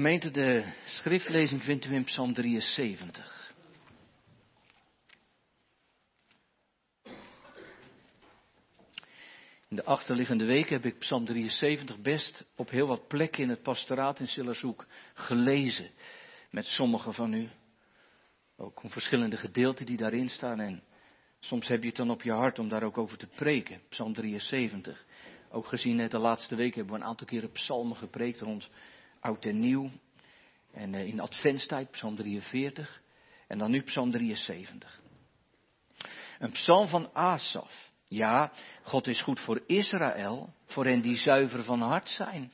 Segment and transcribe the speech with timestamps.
[0.00, 3.52] Gemeente, de schriftlezing vindt u in Psalm 73.
[9.68, 13.62] In de achterliggende weken heb ik Psalm 73 best op heel wat plekken in het
[13.62, 15.90] pastoraat in Sillershoek gelezen.
[16.50, 17.48] Met sommigen van u.
[18.56, 20.60] Ook om verschillende gedeelten die daarin staan.
[20.60, 20.82] En
[21.40, 23.80] soms heb je het dan op je hart om daar ook over te preken.
[23.88, 25.04] Psalm 73.
[25.50, 28.70] Ook gezien net de laatste week hebben we een aantal keren psalmen gepreekt rond
[29.20, 29.90] oud en nieuw.
[30.72, 33.00] En eh, in adventstijd, psalm 43.
[33.46, 35.00] En dan nu psalm 73.
[36.38, 37.90] Een psalm van Asaf.
[38.08, 38.52] Ja,
[38.82, 42.52] God is goed voor Israël, voor hen die zuiver van hart zijn.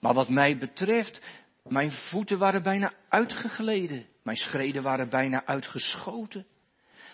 [0.00, 1.20] Maar wat mij betreft,
[1.62, 4.06] mijn voeten waren bijna uitgegleden.
[4.22, 6.46] Mijn schreden waren bijna uitgeschoten.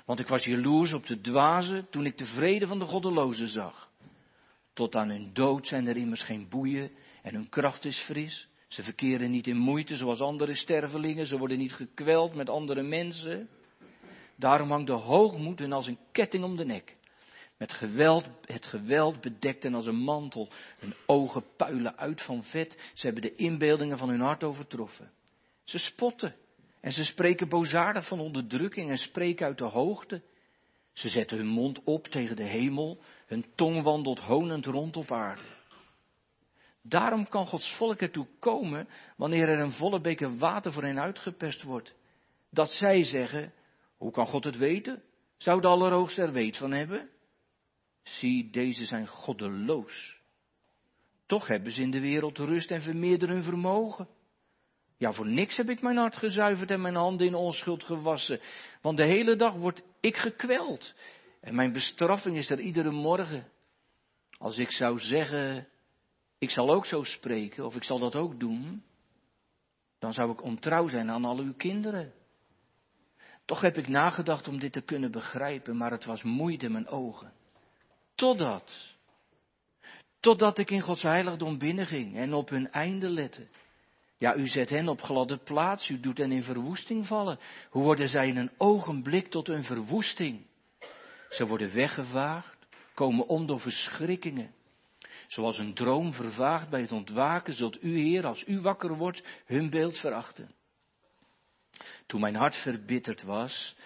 [0.05, 3.91] Want ik was jaloers op de dwazen toen ik de vrede van de goddelozen zag.
[4.73, 6.91] Tot aan hun dood zijn er immers geen boeien
[7.23, 8.49] en hun kracht is fris.
[8.69, 11.27] Ze verkeren niet in moeite zoals andere stervelingen.
[11.27, 13.49] Ze worden niet gekweld met andere mensen.
[14.37, 16.97] Daarom hangt de hoogmoed hun als een ketting om de nek.
[17.59, 20.49] Met geweld, het geweld bedekt en als een mantel.
[20.79, 22.91] Hun ogen puilen uit van vet.
[22.95, 25.11] Ze hebben de inbeeldingen van hun hart overtroffen.
[25.65, 26.35] Ze spotten.
[26.81, 30.23] En ze spreken bozaardig van onderdrukking en spreken uit de hoogte.
[30.93, 33.03] Ze zetten hun mond op tegen de hemel.
[33.27, 35.43] Hun tong wandelt honend rond op aarde.
[36.83, 41.63] Daarom kan Gods volk ertoe komen, wanneer er een volle beker water voor hen uitgeperst
[41.63, 41.95] wordt,
[42.51, 43.53] dat zij zeggen,
[43.97, 45.03] hoe kan God het weten?
[45.37, 47.11] Zou de Allerhoogste er weet van hebben?
[48.03, 50.21] Zie, deze zijn goddeloos.
[51.27, 54.09] Toch hebben ze in de wereld rust en vermeerderen hun vermogen.
[54.97, 58.41] Ja, voor niks heb ik mijn hart gezuiverd en mijn handen in onschuld gewassen,
[58.81, 60.95] want de hele dag word ik gekweld.
[61.41, 63.49] En mijn bestraffing is er iedere morgen.
[64.39, 65.69] Als ik zou zeggen,
[66.43, 68.83] ik zal ook zo spreken, of ik zal dat ook doen,
[69.99, 72.13] dan zou ik ontrouw zijn aan al uw kinderen.
[73.45, 77.33] Toch heb ik nagedacht om dit te kunnen begrijpen, maar het was moeite mijn ogen.
[78.15, 78.95] Totdat,
[80.21, 83.47] totdat ik in Gods heiligdom binnenging en op hun einde lette.
[84.19, 87.39] Ja, u zet hen op gladde plaats, u doet hen in verwoesting vallen.
[87.71, 90.47] Hoe worden zij in een ogenblik tot een verwoesting?
[91.29, 92.57] Ze worden weggevaagd,
[92.95, 94.55] komen om door verschrikkingen.
[95.33, 99.71] Zoals een droom vervaagt bij het ontwaken, zult u, Heer, als u wakker wordt, hun
[99.71, 100.55] beeld verachten.
[102.07, 103.77] Toen mijn hart verbitterd was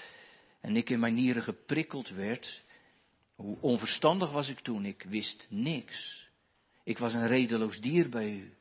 [0.60, 2.64] en ik in mijn nieren geprikkeld werd,
[3.34, 6.28] hoe onverstandig was ik toen, ik wist niks.
[6.84, 8.54] Ik was een redeloos dier bij u.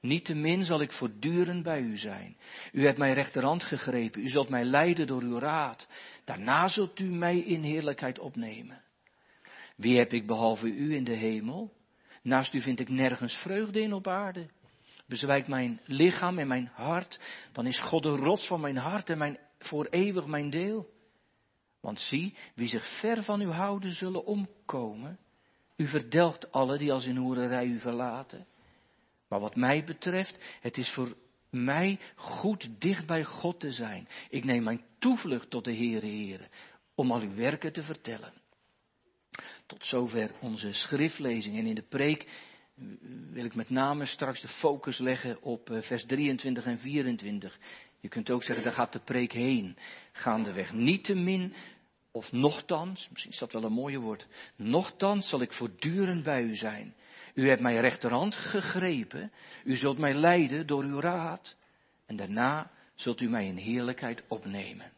[0.00, 2.36] Niettemin zal ik voortdurend bij u zijn.
[2.72, 5.88] U hebt mijn rechterhand gegrepen, u zult mij leiden door uw raad.
[6.24, 8.82] Daarna zult u mij in heerlijkheid opnemen.
[9.76, 11.72] Wie heb ik behalve u in de hemel?
[12.22, 14.48] Naast u vind ik nergens vreugde in op aarde.
[15.06, 17.20] Bezwijkt mijn lichaam en mijn hart,
[17.52, 20.92] dan is God de rots van mijn hart en mijn, voor eeuwig mijn deel.
[21.80, 25.18] Want zie, wie zich ver van u houden, zullen omkomen.
[25.76, 28.46] U verdelgt alle die als in hoererij u verlaten.
[29.28, 31.16] Maar wat mij betreft, het is voor
[31.50, 34.08] mij goed dicht bij God te zijn.
[34.28, 36.48] Ik neem mijn toevlucht tot de Heere Heere,
[36.94, 38.32] om al uw werken te vertellen.
[39.74, 41.58] Tot zover onze schriftlezing.
[41.58, 42.26] En in de preek
[43.30, 47.58] wil ik met name straks de focus leggen op eh, vers 23 en 24.
[48.00, 49.76] Je kunt ook zeggen, daar gaat de preek heen.
[50.12, 51.54] Gaandeweg niet te min,
[52.12, 54.26] of nochtans, misschien is dat wel een mooie woord,
[54.56, 56.94] nochtans zal ik voortdurend bij u zijn.
[57.34, 59.32] U hebt mijn rechterhand gegrepen,
[59.64, 61.56] u zult mij leiden door uw raad,
[62.06, 64.92] en daarna zult u mij in heerlijkheid opnemen.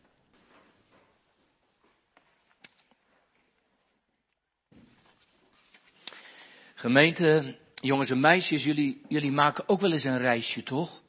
[6.78, 11.03] Gemeente, jongens en meisjes, jullie, jullie maken ook wel eens een reisje, toch?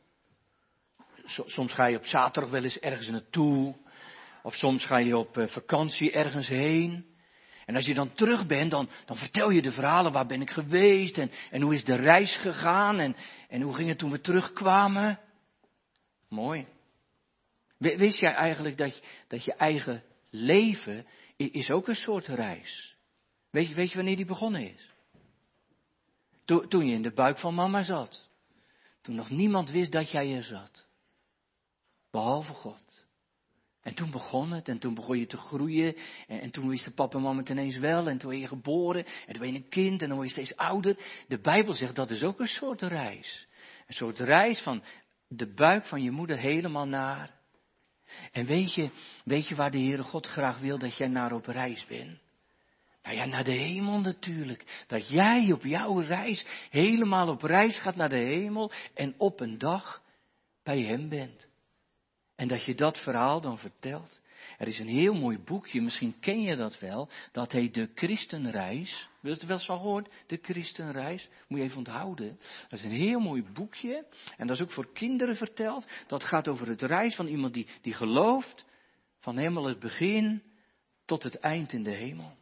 [1.25, 3.75] Soms ga je op zaterdag wel eens ergens naartoe.
[4.43, 7.05] Of soms ga je op eh, vakantie ergens heen.
[7.65, 10.11] En als je dan terug bent, dan, dan vertel je de verhalen.
[10.11, 11.17] Waar ben ik geweest?
[11.17, 12.99] En, en hoe is de reis gegaan?
[12.99, 13.15] En,
[13.49, 15.19] en hoe ging het toen we terugkwamen?
[16.29, 16.67] Mooi.
[17.77, 21.05] Wist jij eigenlijk dat, dat je eigen leven
[21.37, 22.95] is ook een soort reis?
[23.49, 24.95] Weet weet je wanneer die begonnen is?
[26.47, 28.29] Toen je in de buik van mama zat.
[29.01, 30.87] Toen nog niemand wist dat jij er zat.
[32.11, 33.05] Behalve God.
[33.81, 35.95] En toen begon het, en toen begon je te groeien,
[36.27, 39.05] en, en toen wisten papa en mama het ineens wel, en toen ben je geboren,
[39.05, 40.97] en toen ben je een kind, en dan word je steeds ouder.
[41.27, 43.47] De Bijbel zegt dat is ook een soort reis.
[43.87, 44.83] Een soort reis van
[45.27, 47.35] de buik van je moeder helemaal naar.
[48.31, 48.89] En weet je,
[49.23, 52.19] weet je waar de Heere God graag wil dat jij naar op reis bent?
[53.07, 54.83] Nou ja, naar de hemel natuurlijk.
[54.87, 59.57] Dat jij op jouw reis helemaal op reis gaat naar de hemel en op een
[59.57, 60.01] dag
[60.63, 61.47] bij hem bent.
[62.35, 64.21] En dat je dat verhaal dan vertelt.
[64.57, 67.09] Er is een heel mooi boekje, misschien ken je dat wel.
[67.31, 69.09] Dat heet De Christenreis.
[69.21, 70.13] Wil je het wel zo gehoord?
[70.27, 71.29] De Christenreis.
[71.47, 72.39] Moet je even onthouden.
[72.69, 74.05] Dat is een heel mooi boekje.
[74.37, 75.87] En dat is ook voor kinderen verteld.
[76.07, 78.65] Dat gaat over het reis van iemand die, die gelooft.
[79.19, 80.43] Van helemaal het begin
[81.05, 82.37] tot het eind in de hemel.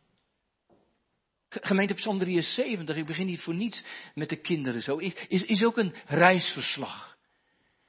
[1.62, 5.78] Gemeente Psalm 73, ik begin niet voor niets met de kinderen zo, is, is ook
[5.78, 7.16] een reisverslag.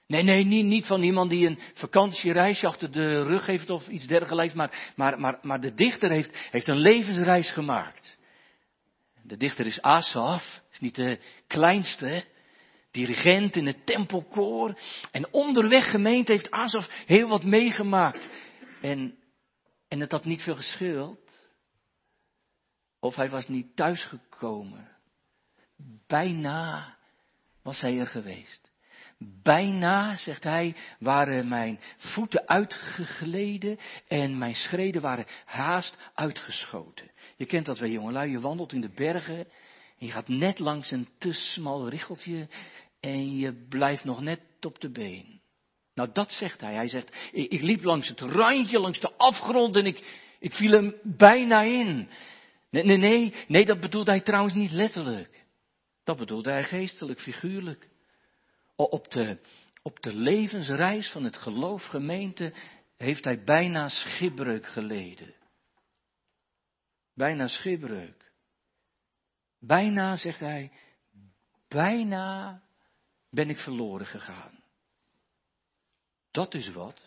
[0.07, 4.07] Nee, nee, niet, niet van iemand die een vakantiereisje achter de rug heeft of iets
[4.07, 8.19] dergelijks, maar, maar, maar, maar de dichter heeft, heeft een levensreis gemaakt.
[9.23, 12.25] De dichter is Asaf, is niet de kleinste,
[12.91, 14.79] dirigent in het tempelkoor.
[15.11, 18.29] En onderweg gemeente heeft Asaf heel wat meegemaakt.
[18.81, 19.19] En,
[19.89, 21.26] en het had niet veel gescheeld.
[23.01, 24.89] Of hij was niet thuisgekomen.
[26.07, 26.97] Bijna
[27.63, 28.71] was hij er geweest.
[29.43, 33.79] Bijna, zegt hij, waren mijn voeten uitgegleden
[34.09, 37.11] en mijn schreden waren haast uitgeschoten.
[37.37, 38.31] Je kent dat wel, jongelui.
[38.31, 39.39] Je wandelt in de bergen
[39.99, 42.49] en je gaat net langs een te smal richeltje
[43.01, 45.41] en je blijft nog net op de been.
[45.95, 46.75] Nou, dat zegt hij.
[46.75, 50.71] Hij zegt, ik, ik liep langs het randje, langs de afgrond en ik, ik viel
[50.71, 52.09] hem bijna in.
[52.71, 55.45] Nee, nee, nee, nee, dat bedoelde hij trouwens niet letterlijk.
[56.05, 57.89] Dat bedoelde hij geestelijk, figuurlijk.
[58.77, 59.39] Op de,
[59.83, 62.55] op de levensreis van het geloof gemeente
[62.97, 65.35] heeft hij bijna schipbreuk geleden.
[67.15, 68.33] Bijna schipbreuk.
[69.61, 70.73] Bijna, zegt hij,
[71.69, 72.63] bijna
[73.31, 74.65] ben ik verloren gegaan.
[76.31, 77.06] Dat is wat.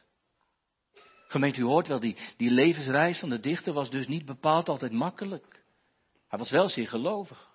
[1.31, 4.91] Gemeente, u hoort wel, die, die levensreis van de dichter was dus niet bepaald altijd
[4.91, 5.63] makkelijk.
[6.27, 7.47] Hij was wel zeer gelovig.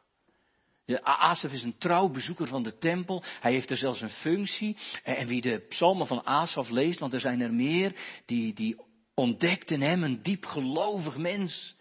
[1.02, 3.22] Asaf is een trouw bezoeker van de tempel.
[3.40, 4.76] Hij heeft er zelfs een functie.
[5.02, 8.76] En wie de psalmen van Asaf leest, want er zijn er meer, die, die
[9.14, 11.76] ontdekt in hem een diep gelovig mens.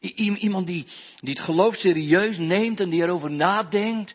[0.00, 0.86] iemand die,
[1.20, 4.14] die het geloof serieus neemt en die erover nadenkt.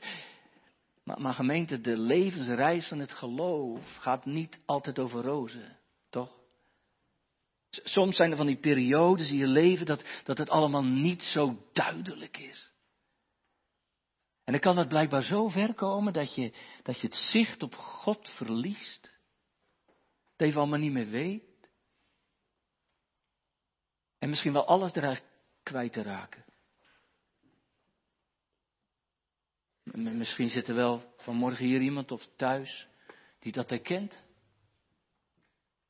[1.04, 5.78] Maar, maar gemeente, de levensreis van het geloof gaat niet altijd over rozen,
[6.10, 6.41] toch?
[7.72, 11.70] Soms zijn er van die periodes in je leven dat, dat het allemaal niet zo
[11.74, 12.72] duidelijk is.
[14.44, 16.54] En dan kan het blijkbaar zo ver komen dat je,
[16.84, 19.14] dat je het zicht op God verliest.
[20.36, 21.70] Dat je allemaal niet meer weet.
[24.20, 25.24] En misschien wel alles eruit
[25.64, 26.46] kwijt te raken.
[29.94, 32.88] Misschien zit er wel vanmorgen hier iemand of thuis
[33.40, 34.24] die dat herkent.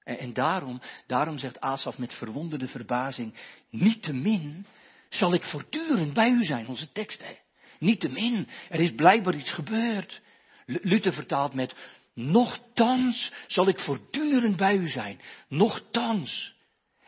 [0.03, 3.35] En, daarom, daarom zegt Asaf met verwonderde verbazing,
[3.69, 4.65] niet te min
[5.09, 7.21] zal ik voortdurend bij u zijn, onze tekst.
[7.21, 7.37] Hè?
[7.79, 10.21] Niettemin, er is blijkbaar iets gebeurd.
[10.65, 11.75] Luther vertaalt met,
[12.13, 15.21] nochtans zal ik voortdurend bij u zijn.
[15.47, 16.55] Nochtans.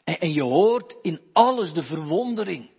[0.04, 2.72] En, en je hoort in alles de verwondering.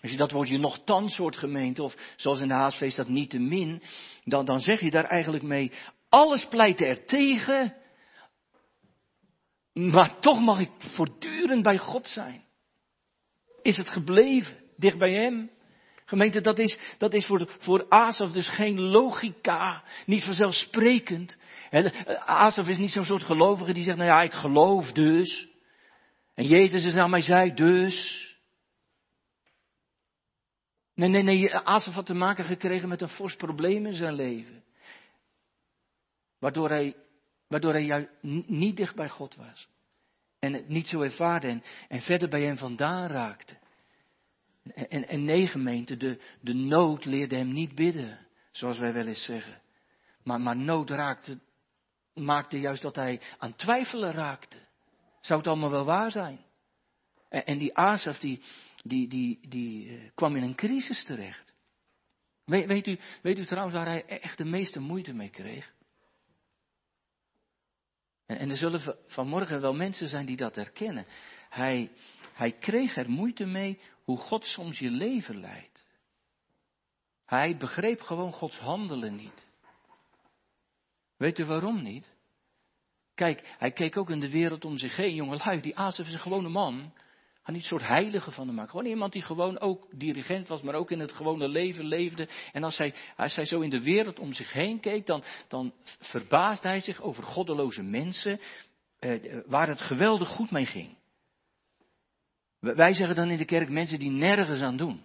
[0.00, 3.82] Als je dat woordje nochtans hoort gemeente, of zoals in de haasfeest dat niettemin,
[4.24, 5.72] dan, dan zeg je daar eigenlijk mee,
[6.08, 7.74] alles pleit er tegen,
[9.78, 12.44] maar toch mag ik voortdurend bij God zijn.
[13.62, 15.50] Is het gebleven, dicht bij Hem?
[16.04, 21.38] Gemeente, dat is, dat is voor, voor Asaf dus geen logica, niet vanzelfsprekend.
[22.24, 25.48] Asaf is niet zo'n soort gelovige die zegt, nou ja, ik geloof dus.
[26.34, 28.26] En Jezus is aan mij zei, dus.
[30.94, 34.64] Nee, nee, nee, Asaf had te maken gekregen met een fors probleem in zijn leven.
[36.38, 36.96] Waardoor hij,
[37.48, 38.08] waardoor hij juist
[38.46, 39.68] niet dicht bij God was.
[40.38, 43.56] En het niet zo ervaarde en, verder bij hem vandaan raakte.
[44.74, 49.24] En, en nee, gemeente, de, de nood leerde hem niet bidden, zoals wij wel eens
[49.24, 49.60] zeggen.
[50.22, 51.38] Maar, maar nood raakte,
[52.14, 54.56] maakte juist dat hij aan twijfelen raakte.
[55.20, 56.44] Zou het allemaal wel waar zijn?
[57.28, 58.42] En, en die Asaf, die,
[58.82, 61.52] die, die, die uh, kwam in een crisis terecht.
[62.44, 65.76] Weet, weet, u, weet u trouwens waar hij echt de meeste moeite mee kreeg?
[68.28, 71.06] En, er zullen vanmorgen wel mensen zijn die dat herkennen.
[71.48, 71.90] Hij,
[72.32, 75.86] hij kreeg er moeite mee hoe God soms je leven leidt.
[77.24, 79.46] Hij begreep gewoon Gods handelen niet.
[81.16, 82.16] Weet u waarom niet?
[83.14, 85.14] Kijk, hij keek ook in de wereld om zich heen.
[85.14, 86.92] Jongelui, die Azef is een gewone man.
[87.48, 88.70] Ga niet soort heilige van hem maken.
[88.70, 92.28] Gewoon iemand die gewoon ook dirigent was, maar ook in het gewone leven leefde.
[92.52, 95.72] En als hij, als hij zo in de wereld om zich heen keek, dan, dan
[96.00, 98.40] verbaasde hij zich over goddeloze mensen.
[98.98, 100.96] Eh, waar het geweldig goed mee ging.
[102.60, 105.02] Wij zeggen dan in de kerk mensen die nergens aan doen.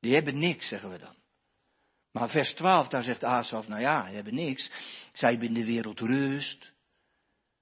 [0.00, 1.14] Die hebben niks, zeggen we dan.
[2.12, 4.70] Maar vers 12, daar zegt Asaf, nou ja, die hebben niks.
[5.12, 6.71] Zij hebben in de wereld rust.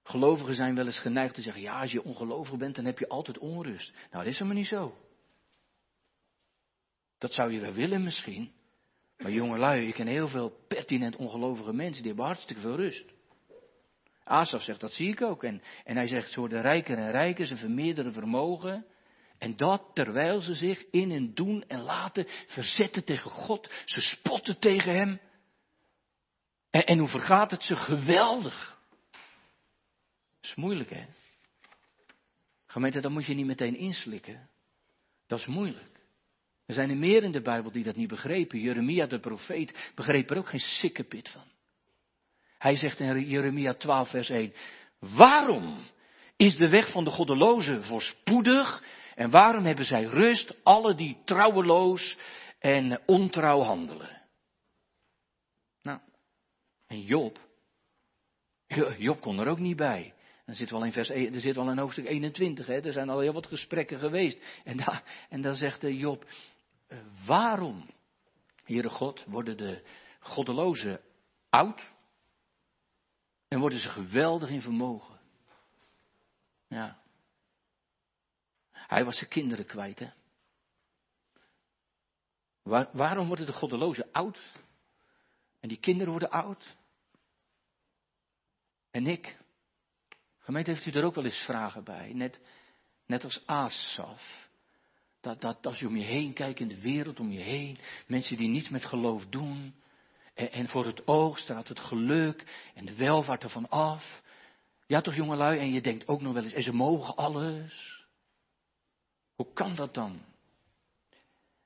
[0.02, 3.08] Gelovigen zijn wel eens geneigd te zeggen, ja, als je ongelovig bent, dan heb je
[3.08, 3.92] altijd onrust.
[3.92, 4.96] Nou, dat is helemaal niet zo.
[7.18, 8.52] Dat zou je wel willen misschien.
[9.16, 13.04] Maar jongelui, ik ken heel veel pertinent ongelovige mensen, die hebben hartstikke veel rust.
[14.24, 15.44] Asaf zegt, dat zie ik ook.
[15.44, 18.86] En, en hij zegt, zo de rijker en rijker, ze vermeerderen vermogen.
[19.38, 23.72] En dat terwijl ze zich in en doen en laten verzetten tegen God.
[23.84, 25.20] Ze spotten tegen hem.
[26.70, 28.79] En, en hoe vergaat het ze geweldig.
[30.40, 31.04] Is moeilijk, hè?
[32.66, 34.48] Gemeente, dat moet je niet meteen inslikken.
[35.26, 36.00] Dat is moeilijk.
[36.66, 38.60] Er zijn er meer in de Bijbel die dat niet begrepen.
[38.60, 41.44] Jeremia, de profeet, begreep er ook geen sikkepit van.
[42.58, 44.52] Hij zegt in Jeremia 12, vers 1:
[44.98, 45.86] Waarom
[46.36, 48.84] is de weg van de goddelozen voorspoedig?
[49.14, 52.18] En waarom hebben zij rust, alle die trouweloos
[52.58, 54.22] en ontrouw handelen?
[55.82, 55.98] Nou,
[56.86, 57.38] en Job,
[58.98, 60.14] Job kon er ook niet bij.
[60.50, 62.80] Dan zit wel in vers, e, er zit wel in hoofdstuk 21, hè?
[62.80, 64.38] er zijn al heel wat gesprekken geweest.
[64.64, 66.24] En, daar, en dan zegt Job,
[66.86, 67.90] eh, waarom,
[68.64, 69.82] Heere God, worden de
[70.20, 71.00] goddelozen
[71.50, 71.92] oud
[73.48, 75.20] en worden ze geweldig in vermogen?
[76.68, 77.00] Ja.
[78.70, 80.10] Hij was zijn kinderen kwijt, hè.
[82.92, 84.52] waarom worden de goddelozen oud?
[85.60, 86.76] En die kinderen worden oud?
[88.90, 89.38] En ik?
[90.40, 92.12] Gemeente, heeft u er ook wel eens vragen bij?
[92.12, 92.40] Net,
[93.06, 94.48] net als Asaf.
[95.20, 98.36] Dat, dat als je om je heen kijkt in de wereld om je heen, mensen
[98.36, 99.74] die niets met geloof doen.
[100.34, 104.22] En, en voor het oog staat het geluk en de welvaart ervan af.
[104.86, 108.04] Ja toch jongelui, en je denkt ook nog wel eens, en ze mogen alles.
[109.34, 110.24] Hoe kan dat dan?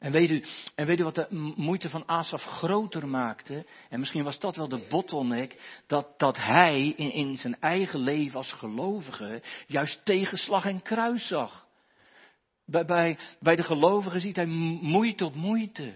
[0.04, 0.44] En weet, u,
[0.75, 3.66] en weet u wat de moeite van Asaf groter maakte?
[3.88, 8.52] En misschien was dat wel de bottleneck, dat, dat hij in, zijn eigen leven als
[8.52, 11.66] gelovige juist tegenslag en kruis zag.
[12.64, 15.94] Bij, bij, bij de gelovigen ziet hij moeite op moeite.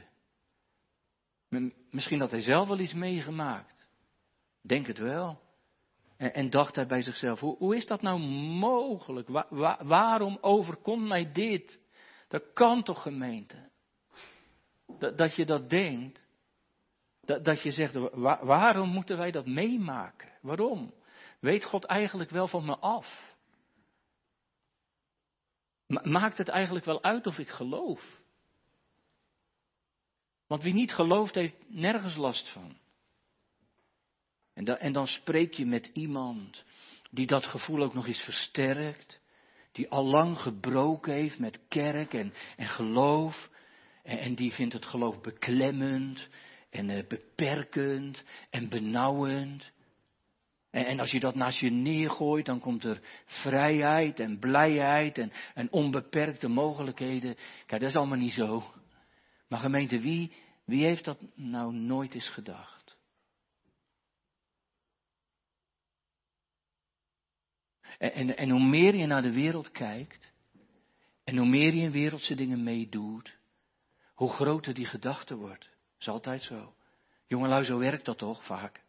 [1.90, 3.88] Misschien had hij zelf wel iets meegemaakt.
[4.62, 5.40] Denk het wel.
[6.16, 8.20] En, en dacht hij bij zichzelf, hoe, hoe is dat nou
[8.58, 9.28] mogelijk?
[9.78, 11.80] waarom overkomt mij dit?
[12.28, 13.68] Dat kan toch gemeente?
[14.98, 16.26] Dat, dat je dat denkt.
[17.20, 17.94] Dat, dat je zegt,
[18.40, 20.32] waarom moeten wij dat meemaken?
[20.40, 20.94] Waarom?
[21.40, 23.36] Weet God eigenlijk wel van me af?
[25.86, 28.20] Maakt het eigenlijk wel uit of ik geloof?
[30.46, 32.78] Want wie niet gelooft, heeft nergens last van.
[34.54, 36.64] En, en dan spreek je met iemand
[37.10, 39.20] die dat gevoel ook nog eens versterkt.
[39.72, 43.50] Die al lang gebroken heeft met kerk en, en geloof.
[44.08, 46.28] En, die vindt het geloof beklemmend
[46.70, 49.72] en uh, beperkend en benauwend.
[50.70, 55.32] En, en, als je dat naast je neergooit, dan komt er vrijheid en blijheid en,
[55.54, 57.36] en onbeperkte mogelijkheden.
[57.66, 58.64] Kijk, dat is allemaal niet zo.
[59.48, 60.32] Maar gemeente, wie,
[60.64, 62.96] wie heeft dat nou nooit eens gedacht?
[67.98, 70.32] En, en, en hoe meer je naar de wereld kijkt,
[71.24, 73.37] en hoe meer je in wereldse dingen meedoet,
[74.18, 75.60] hoe groter die gedachte wordt.
[75.60, 76.74] Dat is altijd zo.
[77.26, 78.82] Jongelui, zo werkt dat toch vaak.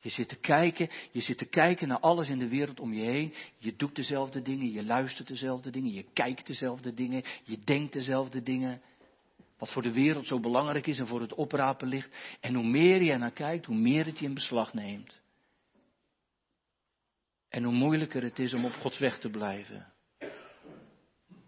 [0.00, 3.02] Je zit te kijken, je zit te kijken naar alles in de wereld om je
[3.02, 3.34] heen.
[3.58, 8.42] Je doet dezelfde dingen, je luistert dezelfde dingen, je kijkt dezelfde dingen, je denkt dezelfde
[8.42, 8.82] dingen.
[9.58, 12.10] Wat voor de wereld zo belangrijk is en voor het oprapen ligt.
[12.40, 15.20] En hoe meer je naar kijkt, hoe meer het je in beslag neemt.
[17.48, 19.92] En hoe moeilijker het is om op Gods weg te blijven.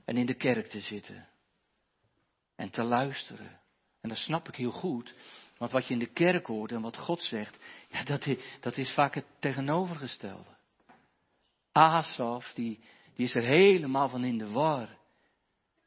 [0.05, 1.35] En in de kerk te zitten.
[2.57, 3.61] En te luisteren.
[4.01, 5.15] En dat snap ik heel goed.
[5.59, 7.59] Want wat je in de kerk hoort en wat God zegt,
[7.89, 10.57] ja, dat, is, dat is vaak het tegenovergestelde.
[11.73, 12.81] Asaf, die,
[13.15, 14.89] die is er helemaal van in de war.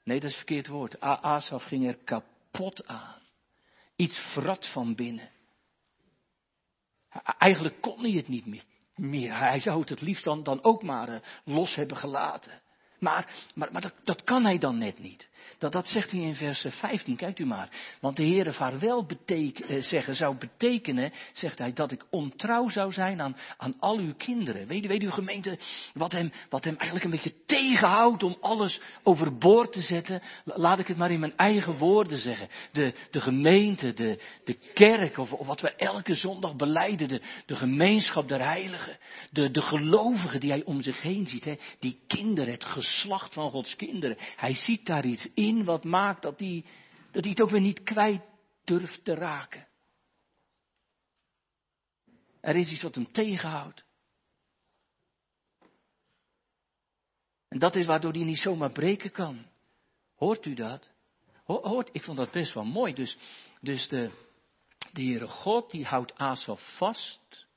[0.04, 1.00] Nee, dat is verkeerd woord.
[1.00, 3.22] Asaf ging er kapot aan.
[3.96, 5.30] Iets vrat van binnen.
[7.38, 9.38] Eigenlijk kon hij het niet meer.
[9.38, 12.62] Hij zou het het liefst dan, dan ook maar eh, los hebben gelaten.
[13.00, 15.29] Maar, maar, maar dat, dat kan hij dan net niet.
[15.58, 17.70] Dat, dat zegt hij in vers 15, kijkt u maar.
[18.00, 22.92] Want de Heere vaarwel beteken, eh, zeggen zou betekenen, zegt hij, dat ik ontrouw zou
[22.92, 24.68] zijn aan, aan al uw kinderen.
[24.68, 25.58] Weet, weet u gemeente,
[25.94, 30.22] wat hem, wat hem eigenlijk een beetje tegenhoudt om alles overboord te zetten?
[30.44, 32.48] Laat ik het maar in mijn eigen woorden zeggen.
[32.72, 37.56] De, de gemeente, de, de kerk, of, of wat we elke zondag beleiden, de, de
[37.56, 38.98] gemeenschap der heiligen.
[39.32, 41.56] De, de gelovigen die hij om zich heen ziet, hè?
[41.80, 44.18] die kinderen, het geslacht van Gods kinderen.
[44.36, 46.66] Hij ziet daar iets in wat maakt dat hij,
[47.12, 48.22] dat hij het ook weer niet kwijt
[48.64, 49.68] durft te raken.
[52.42, 53.86] Er is iets wat hem tegenhoudt.
[57.48, 59.46] En dat is waardoor hij niet zomaar breken kan.
[60.16, 60.90] Hoort u dat?
[61.44, 62.94] Hoort, ik vond dat best wel mooi.
[62.94, 63.18] Dus,
[63.62, 64.12] dus de,
[64.92, 67.48] de Heere God die houdt Asaf vast.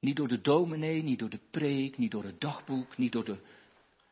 [0.00, 3.38] Niet door de dominee, niet door de preek, niet door het dagboek, niet door de.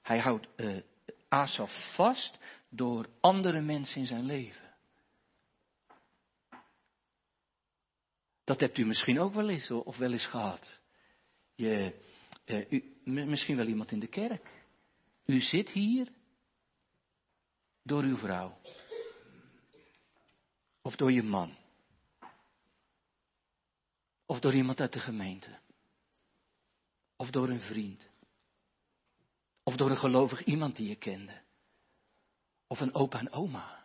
[0.03, 0.83] Hij houdt uh,
[1.29, 2.39] Asaf vast
[2.71, 4.75] door andere mensen in zijn leven.
[8.45, 10.81] Dat hebt u misschien ook wel eens of wel eens gehad.
[11.55, 11.95] Je,
[12.69, 14.65] u, misschien wel iemand in de kerk.
[15.25, 16.13] U zit hier
[17.83, 18.59] door uw vrouw.
[20.83, 21.57] Of door je man.
[24.27, 25.59] Of door iemand uit de gemeente.
[27.17, 28.09] Of door een vriend.
[29.63, 31.43] Of door een gelovig iemand die je kende.
[32.71, 33.85] Of een opa en oma.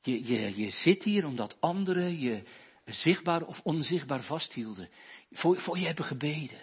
[0.00, 2.42] Je, je, je zit hier omdat anderen je
[2.84, 4.88] zichtbaar of onzichtbaar vasthielden.
[5.30, 6.58] Voor, voor je hebben gebeden.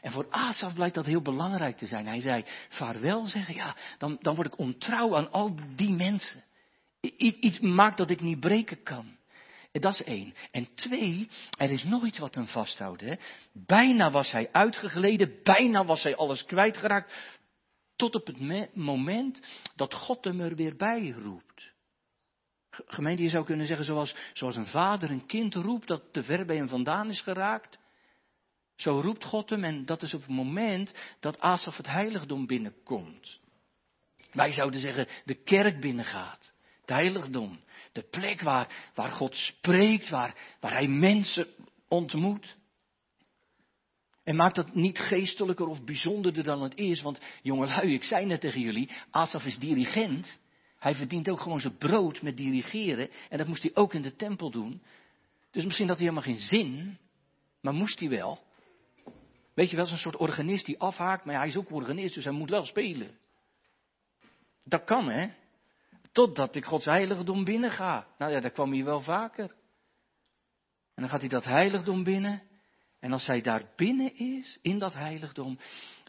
[0.00, 2.06] En voor Asaf blijkt dat heel belangrijk te zijn.
[2.06, 6.44] Hij zei, vaarwel zeggen, ja, dan, dan word ik ontrouw aan al die mensen.
[7.18, 9.16] iets maakt dat ik niet breken kan.
[9.72, 10.34] Dat is één.
[10.50, 13.04] En twee, er is nog iets wat hem vasthoudt.
[13.52, 17.12] Bijna was hij uitgegleden, bijna was hij alles kwijtgeraakt.
[18.00, 19.42] Tot op het moment
[19.76, 21.72] dat God hem er weer bij roept.
[22.70, 26.46] Gemeente, je zou kunnen zeggen zoals, zoals een vader een kind roept dat te ver
[26.46, 27.78] bij hem vandaan is geraakt.
[28.76, 33.40] Zo roept God hem en dat is op het moment dat Asaf het heiligdom binnenkomt.
[34.32, 36.52] Wij zouden zeggen de kerk binnengaat.
[36.80, 37.60] Het heiligdom.
[37.92, 41.46] De plek waar, waar God spreekt, waar, waar hij mensen
[41.88, 42.56] ontmoet.
[44.24, 47.02] En maakt dat niet geestelijker of bijzonderder dan het is.
[47.02, 50.40] Want jongelui, ik zei net tegen jullie, Asaf is dirigent.
[50.78, 53.10] Hij verdient ook gewoon zijn brood met dirigeren.
[53.28, 54.82] En dat moest hij ook in de tempel doen.
[55.50, 56.98] Dus misschien had hij helemaal geen zin.
[57.60, 58.42] Maar moest hij wel.
[59.54, 61.24] Weet je wel, zo'n soort organist die afhaakt.
[61.24, 63.18] Maar hij is ook organist, dus hij moet wel spelen.
[64.64, 65.28] Dat kan, hè.
[66.12, 68.06] Totdat ik Gods heiligdom binnen ga.
[68.18, 69.54] Nou ja, daar kwam hij wel vaker.
[70.94, 72.42] En dan gaat hij dat heiligdom binnen.
[73.00, 75.58] En als hij daar binnen is, in dat heiligdom,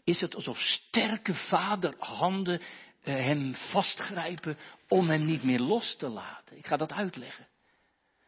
[0.04, 2.60] is het alsof sterke vaderhanden
[3.02, 6.56] eh, hem vastgrijpen om hem niet meer los te laten.
[6.56, 7.48] Ik ga dat uitleggen.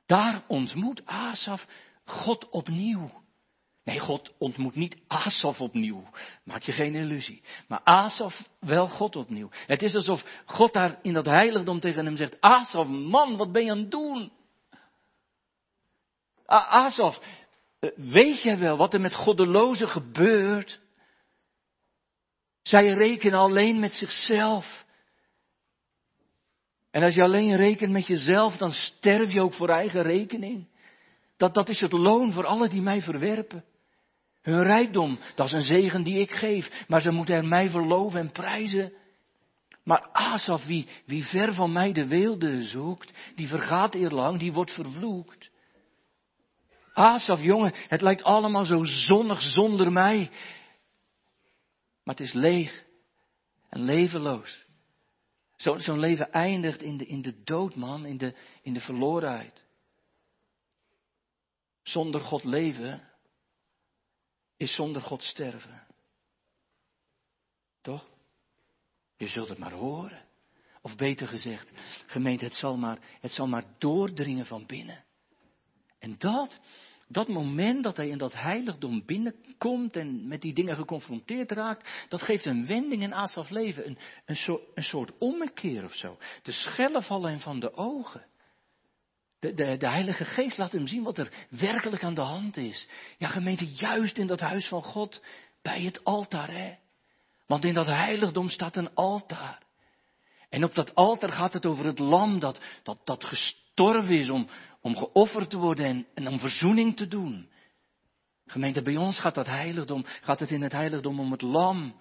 [0.06, 1.66] Daar ontmoet Asaf
[2.04, 3.22] God opnieuw.
[3.84, 6.08] Nee, God ontmoet niet Asaf opnieuw.
[6.44, 7.42] Maak je geen illusie.
[7.68, 9.48] Maar Asaf wel God opnieuw.
[9.52, 13.64] Het is alsof God daar in dat heiligdom tegen hem zegt: Asaf, man, wat ben
[13.64, 14.32] je aan het doen?
[16.46, 17.20] Asaf,
[17.96, 20.80] weet jij wel wat er met goddelozen gebeurt?
[22.62, 24.84] Zij rekenen alleen met zichzelf.
[26.90, 30.68] En als je alleen rekent met jezelf, dan sterf je ook voor eigen rekening.
[31.36, 33.64] Dat, dat is het loon voor allen die mij verwerpen.
[34.42, 38.20] Hun rijkdom, dat is een zegen die ik geef, maar ze moeten er mij verloven
[38.20, 38.92] en prijzen.
[39.84, 44.74] Maar Asaf, wie, wie ver van mij de weelde zoekt, die vergaat eerlang, die wordt
[44.74, 45.50] vervloekt.
[46.94, 50.30] Asaf, jongen, het lijkt allemaal zo zonnig zonder mij.
[52.02, 52.84] Maar het is leeg
[53.68, 54.64] en levenloos.
[55.56, 59.64] Zo'n zo leven eindigt in de, in de dood, man, in de, in de verlorenheid.
[61.82, 63.10] Zonder God leven
[64.56, 65.86] is zonder God sterven.
[67.80, 68.06] Toch?
[69.16, 70.24] Je zult het maar horen.
[70.80, 71.70] Of beter gezegd,
[72.06, 75.03] gemeente, het zal maar, het zal maar doordringen van binnen.
[76.04, 76.60] En dat,
[77.08, 82.22] dat moment dat hij in dat heiligdom binnenkomt en met die dingen geconfronteerd raakt, dat
[82.22, 86.18] geeft een wending in Asafs leven, een, een, soort, een soort ommekeer of zo.
[86.42, 88.26] De schellen vallen hem van de ogen.
[89.40, 92.88] De, de, de, Heilige Geest laat hem zien wat er werkelijk aan de hand is.
[93.18, 95.22] Ja, gemeente, juist in dat huis van God,
[95.62, 96.74] bij het altaar, hè.
[97.46, 99.62] Want in dat heiligdom staat een altaar.
[100.48, 103.24] En op dat altaar gaat het over het lam dat, dat, dat
[103.74, 104.48] gestorven is om,
[104.80, 107.50] om geofferd te worden en, om verzoening te doen.
[108.46, 112.00] Gemeente, bij ons gaat dat heiligdom, gaat het in het heiligdom om het lam.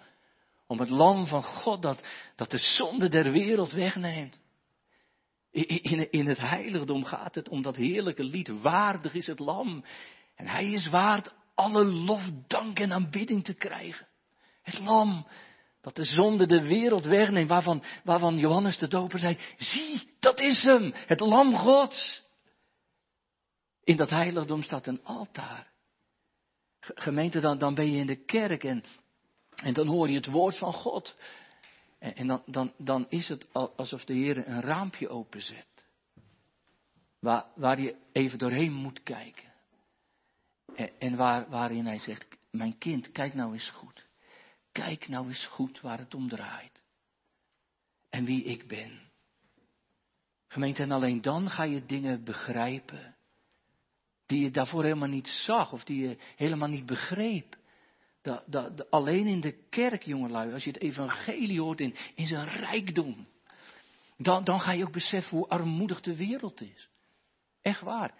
[0.67, 4.39] Om het lam van God dat, dat de zonde der wereld wegneemt.
[5.51, 8.61] In, in, in het heiligdom gaat het om dat heerlijke lied.
[8.61, 9.85] Waardig is het lam.
[10.35, 14.07] En hij is waard alle lof, dank en aanbidding te krijgen.
[14.61, 15.27] Het lam
[15.83, 20.63] dat de zonde de wereld wegneemt, waarvan, waarvan Johannes de Doper zei, zie, dat is
[20.63, 22.23] hem, het lam Gods.
[23.83, 25.71] In dat heiligdom staat een altaar.
[26.79, 28.83] Gemeente, dan, dan ben je in de kerk en,
[29.55, 31.15] en dan hoor je het woord van God.
[31.99, 35.85] En, en dan, dan, dan is het alsof de Heer een raampje openzet.
[37.19, 39.53] Waar, waar je even doorheen moet kijken.
[40.75, 44.02] En, en waar, waarin hij zegt, mijn kind, kijk nou eens goed.
[44.73, 46.83] Kijk nou eens goed waar het om draait.
[48.09, 49.11] En wie ik ben.
[50.47, 53.15] Gemeente, en alleen dan ga je dingen begrijpen.
[54.25, 57.57] Die je daarvoor helemaal niet zag of die je helemaal niet begreep.
[58.21, 62.47] Dat, dat, alleen in de kerk, jongelui, als je het evangelie hoort in, in zijn
[62.47, 63.27] rijkdom.
[64.17, 66.89] Dan, dan ga je ook beseffen hoe armoedig de wereld is.
[67.61, 68.13] Echt waar.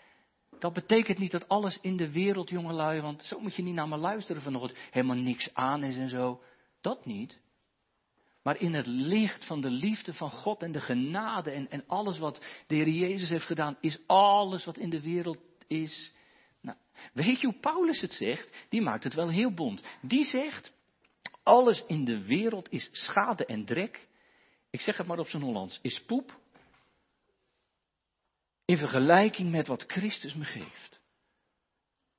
[0.60, 3.88] Dat betekent niet dat alles in de wereld, jongelui, want zo moet je niet naar
[3.88, 6.42] me luisteren vanochtend, helemaal niks aan is en zo.
[6.82, 7.42] Dat niet.
[8.44, 12.20] Maar in het licht van de liefde van God en de genade en, en alles
[12.20, 16.14] wat de Heer Jezus heeft gedaan, is alles wat in de wereld is.
[16.62, 16.78] Nou,
[17.14, 18.66] weet je hoe Paulus het zegt?
[18.70, 19.84] Die maakt het wel heel bond.
[20.02, 20.72] Die zegt,
[21.44, 24.08] alles in de wereld is schade en drek.
[24.70, 26.42] Ik zeg het maar op zijn Hollands, is poep
[28.66, 31.02] in vergelijking met wat Christus me geeft.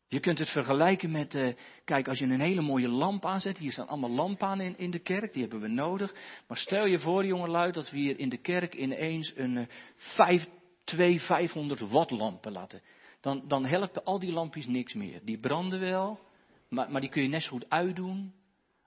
[0.09, 1.55] Je kunt het vergelijken met, uh,
[1.85, 4.91] kijk, als je een hele mooie lamp aanzet, hier staan allemaal lampen aan in, in
[4.91, 6.15] de kerk, die hebben we nodig.
[6.49, 10.47] Maar stel je voor, jongelui, dat we hier in de kerk ineens een uh, vijf,
[10.85, 12.83] twee 500 watt lampen laten.
[13.21, 15.21] Dan, dan helpen al die lampjes niks meer.
[15.25, 16.21] Die branden wel,
[16.69, 18.35] maar, maar die kun je net zo goed uitdoen,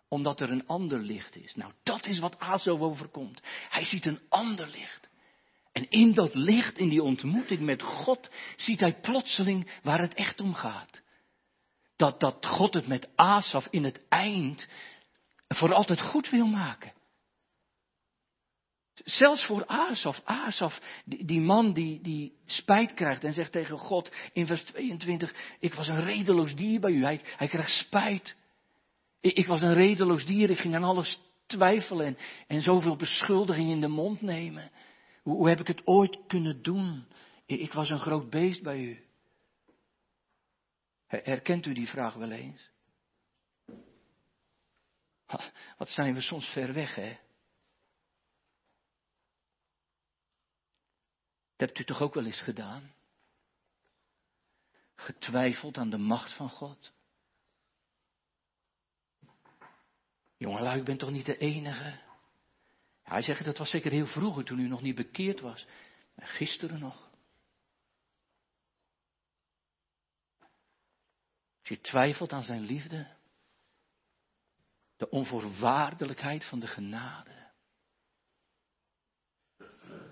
[0.07, 1.55] omdat er een ander licht is.
[1.55, 3.41] Nou, dat is wat Azo overkomt.
[3.69, 5.06] Hij ziet een ander licht.
[5.77, 10.41] En in dat licht, in die ontmoeting met God, ziet hij plotseling waar het echt
[10.41, 11.01] om gaat.
[11.95, 14.67] Dat, dat God het met Asaf in het eind
[15.47, 16.93] voor altijd goed wil maken.
[18.93, 24.45] Zelfs voor Asaf, Asaf, die, man die, die spijt krijgt en zegt tegen God in
[24.45, 28.35] vers 22, ik was een redeloos dier bij u, hij, hij krijgt spijt.
[29.21, 33.69] Ik, ik, was een redeloos dier, ik ging aan alles twijfelen en, en zoveel beschuldiging
[33.69, 34.71] in de mond nemen.
[35.27, 37.07] Hoe, heb ik het ooit kunnen doen?
[37.45, 39.05] Ik was een groot beest bij u.
[41.07, 42.69] Herkent u die vraag wel eens?
[45.77, 47.19] Wat zijn we soms ver weg, hè?
[51.55, 52.93] Dat hebt u toch ook wel eens gedaan?
[54.95, 56.93] Getwijfeld aan de macht van God?
[60.37, 62.06] Jongelui, ik ben toch niet de enige?
[63.07, 65.67] Hij zegt, dat was zeker heel vroeger, toen u nog niet bekeerd was.
[66.15, 67.09] Gisteren nog.
[71.59, 73.15] Als je twijfelt aan zijn liefde,
[74.97, 77.51] de onvoorwaardelijkheid van de genade.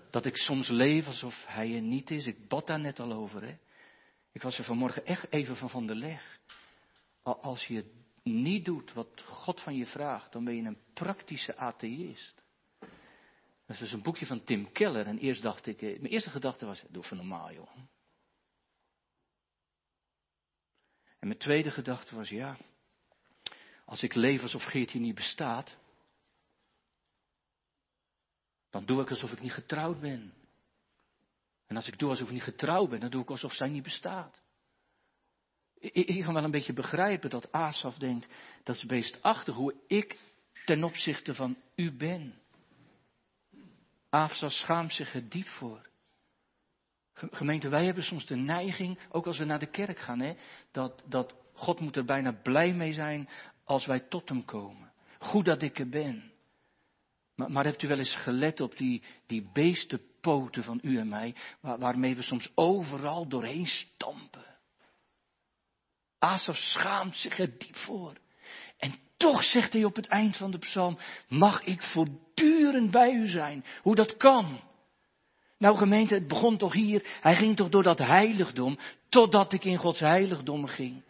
[0.10, 2.26] Dat ik soms leef alsof hij er niet is.
[2.26, 3.44] Ik bad daar net al over.
[3.44, 3.58] Hè?
[4.32, 6.40] Ik was er vanmorgen echt even van van de leg.
[7.24, 12.44] Als je niet doet wat God van je vraagt, dan ben je een praktische atheïst.
[13.66, 15.06] Dat is dus een boekje van Tim Keller.
[15.06, 17.76] En eerst dacht ik, eh, mijn eerste gedachte was, doe even normaal joh.
[21.20, 22.58] En mijn tweede gedachte was, ja,
[23.86, 25.78] als ik leef alsof Geertje niet bestaat,
[28.70, 30.34] dan doe ik alsof ik niet getrouwd ben.
[31.66, 33.84] En als ik doe alsof ik niet getrouwd ben, dan doe ik alsof zij niet
[33.84, 34.42] bestaat.
[35.74, 40.20] Ik, ik kan wel een beetje begrijpen dat Asaf denkt, dat is beestachtig hoe ik
[40.66, 42.45] ten opzichte van u ben.
[44.16, 45.90] Afsa schaamt zich er diep voor.
[47.14, 50.36] Gemeente, wij hebben soms de neiging, ook als we naar de kerk gaan, hè,
[50.72, 53.30] dat, dat God moet er bijna blij mee zijn
[53.64, 54.92] als wij tot hem komen.
[55.20, 56.32] Goed dat ik er ben.
[57.36, 61.36] Maar, maar hebt u wel eens gelet op die, die beestenpoten van u en mij,
[61.60, 64.58] waar, waarmee we soms overal doorheen stampen?
[66.20, 68.18] Asaf schaamt zich er diep voor.
[68.78, 70.98] En toch zegt hij op het eind van de psalm,
[71.28, 73.66] mag ik voortdurend bij u zijn.
[73.82, 74.60] Hoe dat kan.
[75.58, 77.06] Nou gemeente, het begon toch hier.
[77.22, 81.04] Hij ging toch door dat heiligdom, totdat ik in Gods heiligdom ging.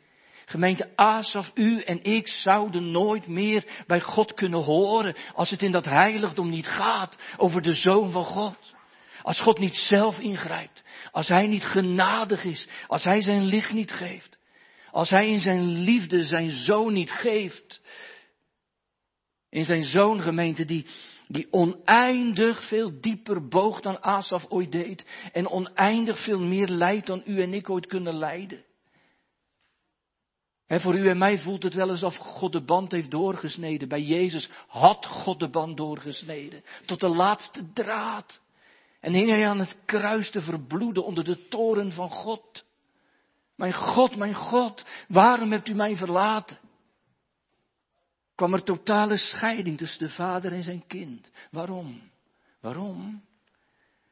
[0.46, 5.72] Gemeente Asaf, u en ik zouden nooit meer bij God kunnen horen als het in
[5.72, 8.74] dat heiligdom niet gaat over de Zoon van God.
[9.22, 13.92] Als God niet zelf ingrijpt, als Hij niet genadig is, als Hij zijn licht niet
[13.92, 14.35] geeft.
[14.96, 17.82] Als hij in zijn liefde zijn zoon niet geeft.
[19.50, 20.86] In zijn zoongemeente die,
[21.28, 25.06] die oneindig veel dieper boog dan Asaf ooit deed.
[25.32, 28.64] En oneindig veel meer lijdt dan u en ik ooit kunnen lijden.
[30.68, 33.88] En voor u en mij voelt het wel alsof God de band heeft doorgesneden.
[33.88, 36.64] Bij Jezus had God de band doorgesneden.
[36.86, 38.42] Tot de laatste draad.
[39.00, 42.66] En hing hij aan het kruis te verbloeden onder de toren van God.
[43.56, 46.60] Mijn God, mijn God, waarom hebt u mij verlaten?
[48.36, 51.32] Kwam er totale scheiding tussen de vader en zijn kind.
[51.52, 52.12] Waarom?
[52.60, 53.24] Waarom?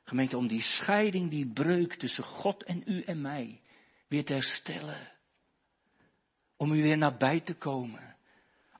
[0.04, 3.62] Gemeente, om die scheiding, die breuk tussen God en u en mij
[4.08, 5.12] weer te herstellen.
[6.58, 8.16] Om u weer nabij te komen.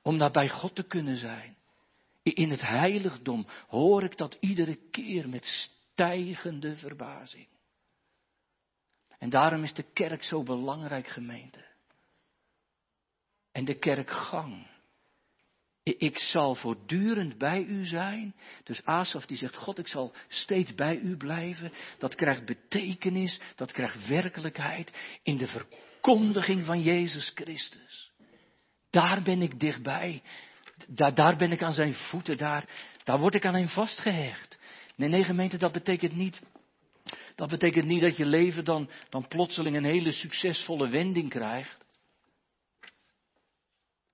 [0.02, 1.56] Om nabij God te kunnen zijn.
[2.22, 7.46] In het heiligdom hoor ik dat iedere keer met stijgende verbazing.
[9.18, 11.64] En daarom is de kerk zo belangrijk, gemeente.
[13.52, 14.66] En de kerkgang.
[15.82, 18.34] Ik zal voortdurend bij u zijn.
[18.64, 21.72] Dus Asaf die zegt, God, ik zal steeds bij u blijven.
[21.98, 28.12] Dat krijgt betekenis, dat krijgt werkelijkheid in de verkondiging van Jezus Christus.
[28.90, 30.22] Daar ben ik dichtbij.
[30.86, 32.64] Daar, daar ben ik aan zijn voeten, daar,
[33.04, 34.58] daar word ik aan hem vastgehecht.
[34.96, 36.42] Nee, nee gemeente, dat betekent niet,
[37.34, 41.84] dat betekent niet dat je leven dan, dan plotseling een hele succesvolle wending krijgt.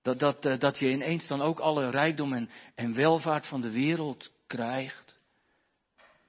[0.01, 3.71] Dat, dat, eh, dat je ineens dan ook alle rijkdom en, en welvaart van de
[3.71, 5.19] wereld krijgt.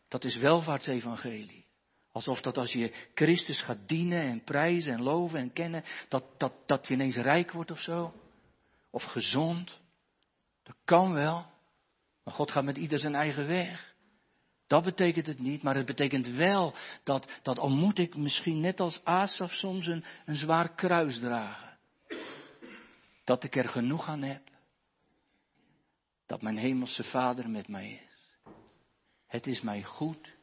[0.09, 1.67] Dat is welvaartsevangelie.
[2.13, 6.53] Alsof dat als je Christus gaat dienen en prijzen en loven en kennen, dat, dat,
[6.67, 8.15] dat je ineens rijk wordt of zo.
[8.91, 9.81] Of gezond.
[10.63, 11.47] Dat kan wel.
[12.25, 13.92] Maar God gaat met ieder zijn eigen weg.
[14.73, 18.81] Dat betekent het niet, maar het betekent wel dat, dat al moet ik misschien net
[18.81, 21.79] als Asaf soms een, een zwaar kruis dragen
[23.25, 24.43] dat ik er genoeg aan heb.
[26.27, 28.53] Dat mijn hemelse Vader met mij is.
[29.27, 30.35] Het is mij goed.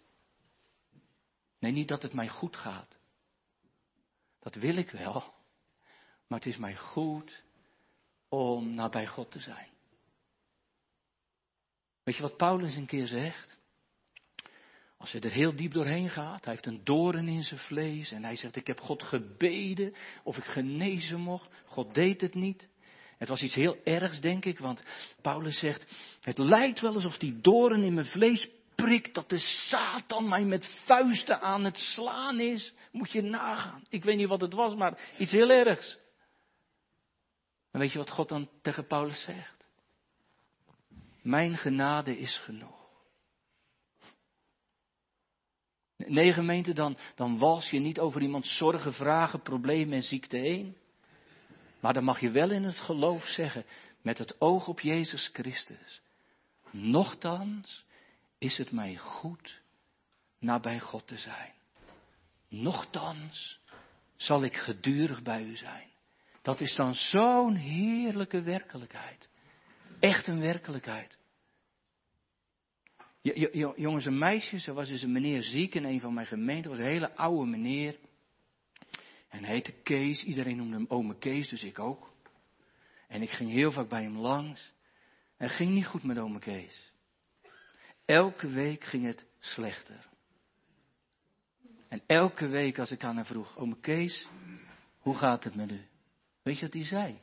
[1.60, 2.98] Nee, niet dat het mij goed gaat.
[4.40, 5.34] Dat wil ik wel.
[6.28, 7.44] Maar het is mij goed
[8.28, 9.70] om nabij God te zijn.
[12.04, 13.59] Weet je wat Paulus een keer zegt?
[15.00, 18.24] Als hij er heel diep doorheen gaat, hij heeft een doorn in zijn vlees en
[18.24, 21.50] hij zegt, ik heb God gebeden of ik genezen mocht.
[21.66, 22.68] God deed het niet.
[23.18, 24.84] Het was iets heel ergs, denk ik, want
[25.22, 25.86] Paulus zegt,
[26.22, 30.84] het lijkt wel alsof die doorn in mijn vlees prikt, dat de Satan mij met
[30.86, 32.74] vuisten aan het slaan is.
[32.92, 33.84] Moet je nagaan.
[33.90, 35.98] Ik weet niet wat het was, maar iets heel ergs.
[37.72, 39.66] En weet je wat God dan tegen Paulus zegt?
[41.22, 42.79] Mijn genade is genoeg.
[46.06, 50.78] Nee, gemeente, dan, dan wals je niet over iemands zorgen, vragen, problemen en ziekte heen.
[51.80, 53.66] Maar dan mag je wel in het geloof zeggen,
[54.02, 56.02] met het oog op Jezus Christus.
[56.72, 57.86] Nochtans
[58.38, 59.62] is het mij goed
[60.40, 61.54] nabij God te zijn.
[62.50, 63.60] Nochtans
[64.16, 65.88] zal ik gedurig bij u zijn.
[66.42, 69.30] Dat is dan zo'n heerlijke werkelijkheid.
[70.00, 71.18] Echt een werkelijkheid.
[73.22, 76.80] Jongens en meisjes, er was eens een meneer ziek in een van mijn gemeenten, een
[76.80, 78.00] hele oude meneer.
[79.30, 82.14] En hij heette Kees, iedereen noemde hem ome Kees, dus ik ook.
[83.08, 84.74] En ik ging heel vaak bij hem langs.
[85.38, 86.92] En het ging niet goed met ome Kees.
[88.06, 90.08] Elke week ging het slechter.
[91.88, 94.28] En elke week als ik aan hem vroeg, ome Kees,
[95.00, 95.82] hoe gaat het met u?
[96.42, 97.20] Weet je wat hij zei?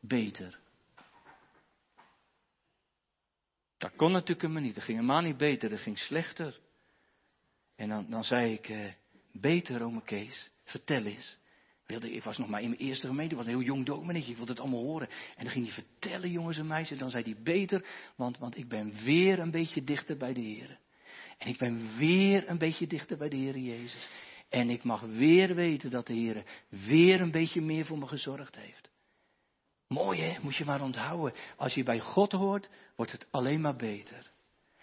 [0.00, 0.62] Beter.
[3.84, 4.74] Dat kon natuurlijk helemaal niet.
[4.74, 6.60] Dat ging helemaal niet beter, dat ging slechter.
[7.76, 8.92] En dan, dan zei ik, eh,
[9.32, 11.38] beter, ome Kees, vertel eens.
[11.86, 14.36] Wilde, ik was nog maar in mijn eerste gemeente, was een heel jong dominee, ik
[14.36, 15.08] wilde het allemaal horen.
[15.08, 18.68] En dan ging hij vertellen, jongens en meisjes, dan zei hij beter, want, want ik
[18.68, 20.78] ben weer een beetje dichter bij de Heer.
[21.38, 24.08] En ik ben weer een beetje dichter bij de Heer Jezus.
[24.48, 28.56] En ik mag weer weten dat de Heer weer een beetje meer voor me gezorgd
[28.56, 28.88] heeft.
[29.88, 31.34] Mooi hè, moet je maar onthouden.
[31.56, 34.30] Als je bij God hoort, wordt het alleen maar beter.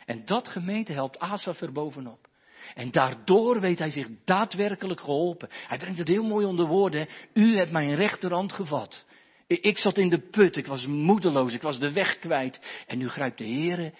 [0.05, 2.29] En dat gemeente helpt Asaf er bovenop.
[2.73, 5.49] En daardoor weet hij zich daadwerkelijk geholpen.
[5.51, 7.07] Hij brengt het heel mooi onder woorden.
[7.33, 9.05] U hebt mijn rechterhand gevat.
[9.47, 12.83] Ik zat in de put, ik was moedeloos, ik was de weg kwijt.
[12.87, 13.93] En nu grijpt de Heere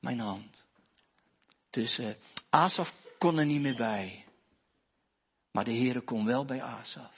[0.00, 0.66] mijn hand.
[1.70, 2.08] Dus uh,
[2.50, 4.24] Asaf kon er niet meer bij.
[5.52, 7.17] Maar de Heere kon wel bij Asaf.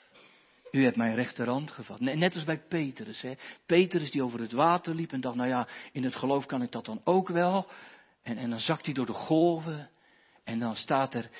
[0.70, 2.00] U hebt mijn rechterhand gevat.
[2.00, 3.20] Net als bij Petrus.
[3.20, 3.34] Hè.
[3.66, 6.72] Petrus die over het water liep en dacht, nou ja, in het geloof kan ik
[6.72, 7.70] dat dan ook wel.
[8.22, 9.90] En, en dan zakt hij door de golven.
[10.44, 11.30] En dan staat er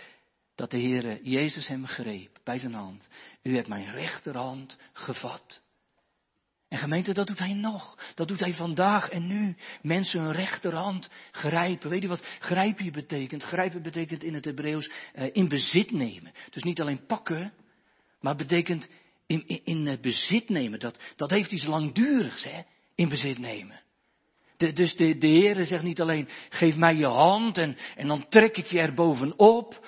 [0.54, 3.08] dat de Heere Jezus hem greep bij zijn hand.
[3.42, 5.62] U hebt mijn rechterhand gevat.
[6.68, 7.98] En gemeente, dat doet hij nog.
[8.14, 9.56] Dat doet hij vandaag en nu.
[9.82, 11.90] Mensen hun rechterhand grijpen.
[11.90, 13.42] Weet je wat grijpen betekent?
[13.42, 16.32] Grijpen betekent in het Hebreeuws uh, in bezit nemen.
[16.50, 17.52] Dus niet alleen pakken,
[18.20, 18.88] maar betekent
[19.30, 20.78] in, in, in uh, bezit nemen.
[20.78, 22.62] Dat, dat heeft iets langdurigs, hè?
[22.94, 23.80] In bezit nemen.
[24.56, 28.28] De, dus de, de Heere zegt niet alleen, geef mij je hand en, en dan
[28.28, 29.86] trek ik je er bovenop.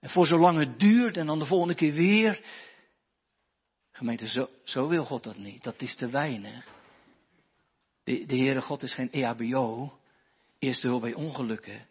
[0.00, 2.40] En voor zolang het duurt en dan de volgende keer weer.
[3.92, 5.62] Gemeente, zo, zo wil God dat niet.
[5.62, 6.66] Dat is te weinig.
[8.04, 9.92] De, de Heere God is geen EHBO,
[10.58, 11.86] eerste hulp bij ongelukken.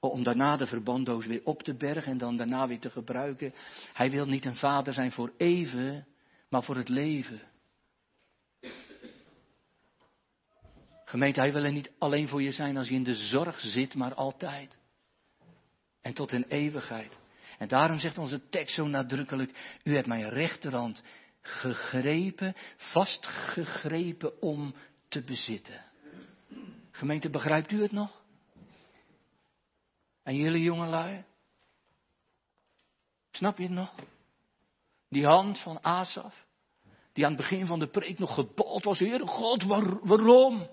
[0.00, 3.54] Om daarna de verbanddoos weer op te bergen en dan daarna weer te gebruiken.
[3.92, 6.06] Hij wil niet een vader zijn voor even,
[6.54, 7.42] maar voor het leven.
[11.04, 13.94] Gemeente, hij wil er niet alleen voor je zijn als je in de zorg zit,
[13.94, 14.76] maar altijd.
[16.00, 17.16] En tot in eeuwigheid.
[17.58, 21.02] En daarom zegt onze tekst zo nadrukkelijk, u hebt mijn rechterhand
[21.40, 24.74] gegrepen, vastgegrepen om
[25.08, 25.84] te bezitten.
[26.90, 28.22] Gemeente, begrijpt u het nog?
[30.22, 31.24] En jullie jongelui?
[33.30, 33.94] Snap je het nog?
[35.14, 36.46] Die hand van Asaf,
[37.12, 39.62] die aan het begin van de preek nog gebald was, Heer God,
[40.02, 40.70] waarom?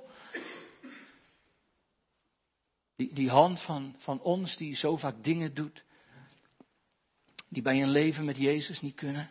[2.95, 5.84] Die, die hand van, van ons die zo vaak dingen doet,
[7.49, 9.30] die bij een leven met Jezus niet kunnen.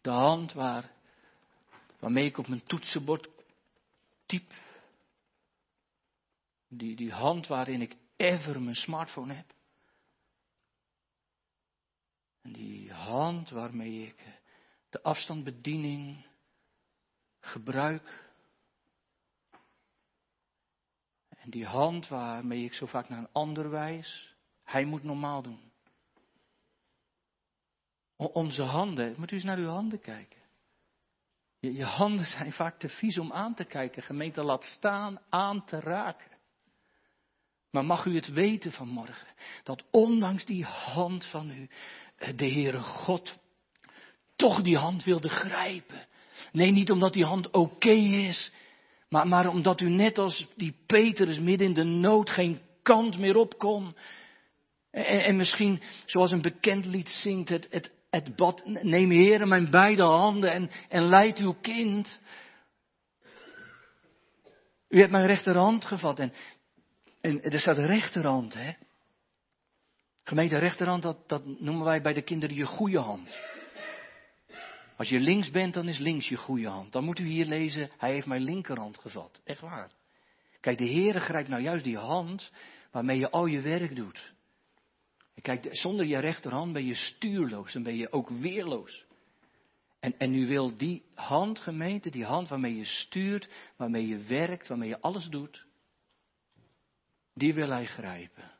[0.00, 0.92] De hand waar,
[1.98, 3.28] waarmee ik op mijn toetsenbord
[4.26, 4.52] typ.
[6.68, 9.55] Die, die hand waarin ik ever mijn smartphone heb.
[12.46, 14.40] En die hand waarmee ik
[14.88, 16.26] de afstandsbediening
[17.40, 18.30] gebruik.
[21.28, 24.34] En die hand waarmee ik zo vaak naar een ander wijs.
[24.62, 25.72] Hij moet normaal doen.
[28.16, 30.40] Onze handen, moet u eens naar uw handen kijken.
[31.58, 34.02] Je, je handen zijn vaak te vies om aan te kijken.
[34.02, 36.36] Gemeente, laat staan aan te raken.
[37.70, 39.28] Maar mag u het weten vanmorgen,
[39.62, 41.68] dat ondanks die hand van u,
[42.36, 43.38] de Heere God
[44.36, 46.06] toch die hand wilde grijpen.
[46.52, 48.52] Nee, niet omdat die hand oké is,
[49.08, 53.36] maar, maar omdat u net als die Petrus midden in de nood geen kant meer
[53.36, 53.96] op kon.
[54.90, 59.70] En, en misschien, zoals een bekend lied zingt, het, het het bad, neem Heer mijn
[59.70, 62.20] beide handen en, en leid uw kind.
[64.88, 66.32] U hebt mijn rechterhand gevat en,
[67.20, 68.72] en er staat rechterhand, hè.
[70.28, 73.38] Gemeente rechterhand, dat, dat noemen wij bij de kinderen je goede hand.
[74.96, 76.92] Als je links bent, dan is links je goede hand.
[76.92, 79.40] Dan moet u hier lezen, hij heeft mijn linkerhand gevat.
[79.44, 79.90] Echt waar.
[80.60, 82.52] Kijk, de Heere grijpt nou juist die hand
[82.90, 84.34] waarmee je al je werk doet.
[85.42, 89.04] Kijk, zonder je rechterhand ben je stuurloos, dan ben je ook weerloos.
[90.00, 94.68] En, en nu wil die hand, gemeente, die hand waarmee je stuurt, waarmee je werkt,
[94.68, 95.66] waarmee je alles doet,
[97.34, 98.55] die wil hij grijpen.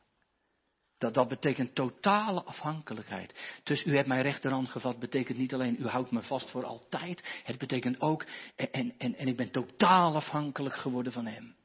[0.97, 3.59] Dat, dat betekent totale afhankelijkheid.
[3.63, 7.41] Dus u hebt mijn rechterhand gevat, betekent niet alleen u houdt me vast voor altijd.
[7.43, 11.55] Het betekent ook, en, en, en ik ben totaal afhankelijk geworden van hem.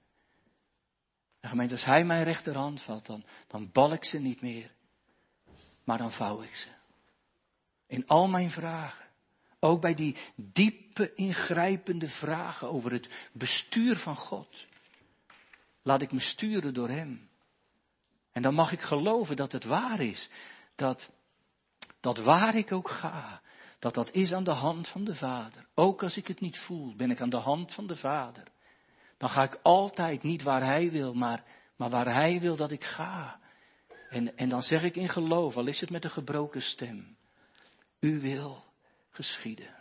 [1.41, 4.71] De gemeente, als hij mijn rechterhand vat, dan, dan bal ik ze niet meer
[5.85, 6.69] maar dan vouw ik ze.
[7.87, 9.05] In al mijn vragen.
[9.61, 14.67] Ook bij die diepe, ingrijpende vragen over het bestuur van God.
[15.83, 17.31] Laat ik me sturen door Hem.
[18.33, 20.29] En dan mag ik geloven dat het waar is.
[20.75, 21.11] Dat,
[22.01, 23.41] dat waar ik ook ga,
[23.79, 25.67] dat dat is aan de hand van de Vader.
[25.75, 28.47] Ook als ik het niet voel, ben ik aan de hand van de Vader.
[29.17, 31.45] Dan ga ik altijd niet waar Hij wil, maar,
[31.77, 33.41] maar waar Hij wil dat ik ga.
[34.09, 37.17] En, en dan zeg ik in geloof, al is het met een gebroken stem,
[38.01, 38.65] u wil
[39.11, 39.77] geschieden.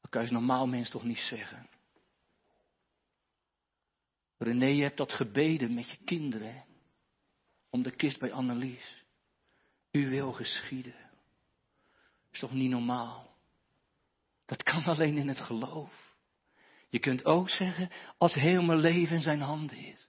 [0.00, 1.68] Dat kan je normaal mens toch niet zeggen.
[4.38, 6.64] René, je hebt dat gebeden met je kinderen.
[7.70, 9.04] Om de kist bij Annelies.
[9.90, 11.10] U wil geschieden.
[12.32, 13.36] Is toch niet normaal?
[14.46, 16.16] Dat kan alleen in het geloof.
[16.88, 20.08] Je kunt ook zeggen, als heel mijn leven in zijn handen is.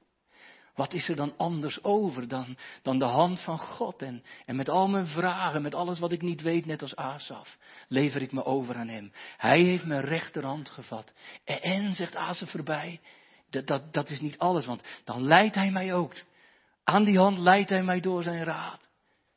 [0.75, 4.01] Wat is er dan anders over dan, dan de hand van God?
[4.01, 7.57] En, en met al mijn vragen, met alles wat ik niet weet, net als Asaf,
[7.87, 9.11] lever ik me over aan hem.
[9.37, 11.13] Hij heeft mijn rechterhand gevat.
[11.43, 12.99] En, en zegt Asaf erbij,
[13.49, 16.13] dat, dat, dat is niet alles, want dan leidt hij mij ook.
[16.83, 18.89] Aan die hand leidt hij mij door zijn raad.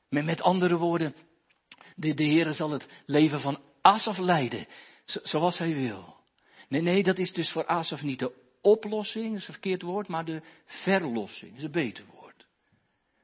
[0.08, 1.14] Met, met andere woorden,
[1.96, 4.66] de, de Heer zal het leven van Asaf leiden,
[5.04, 6.16] zoals hij wil.
[6.68, 10.24] Nee, nee, dat is dus voor Asaf niet de oplossing, is een verkeerd woord, maar
[10.24, 12.46] de verlossing is een beter woord.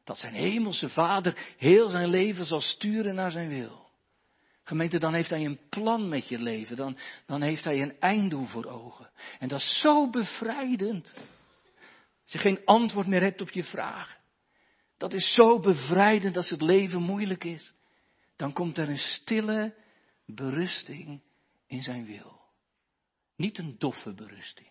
[0.04, 3.87] Dat zijn hemelse vader heel zijn leven zal sturen naar zijn wil.
[4.68, 6.76] Gemeente, dan heeft hij een plan met je leven.
[6.76, 9.10] Dan, dan heeft hij een einddoel voor ogen.
[9.38, 11.14] En dat is zo bevrijdend.
[12.22, 14.18] Als je geen antwoord meer hebt op je vragen.
[14.96, 17.72] Dat is zo bevrijdend als het leven moeilijk is.
[18.36, 19.74] Dan komt er een stille
[20.26, 21.20] berusting
[21.66, 22.40] in zijn wil.
[23.36, 24.68] Niet een doffe berusting.